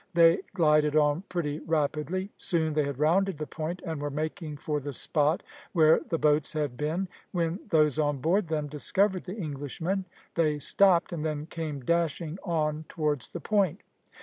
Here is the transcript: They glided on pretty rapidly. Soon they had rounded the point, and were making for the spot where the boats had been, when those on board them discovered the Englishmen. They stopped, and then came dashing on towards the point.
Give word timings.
They 0.15 0.39
glided 0.55 0.95
on 0.95 1.21
pretty 1.29 1.59
rapidly. 1.59 2.31
Soon 2.35 2.73
they 2.73 2.85
had 2.85 2.97
rounded 2.97 3.37
the 3.37 3.45
point, 3.45 3.83
and 3.85 4.01
were 4.01 4.09
making 4.09 4.57
for 4.57 4.79
the 4.79 4.93
spot 4.93 5.43
where 5.73 5.99
the 5.99 6.17
boats 6.17 6.53
had 6.53 6.75
been, 6.75 7.07
when 7.31 7.59
those 7.69 7.99
on 7.99 8.17
board 8.17 8.47
them 8.47 8.65
discovered 8.67 9.25
the 9.25 9.37
Englishmen. 9.37 10.05
They 10.33 10.57
stopped, 10.57 11.13
and 11.13 11.23
then 11.23 11.45
came 11.45 11.81
dashing 11.85 12.39
on 12.43 12.85
towards 12.89 13.29
the 13.29 13.41
point. 13.41 13.81